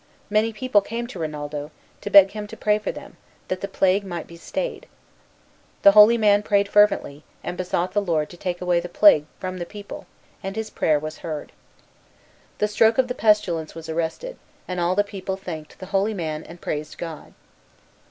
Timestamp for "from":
9.39-9.59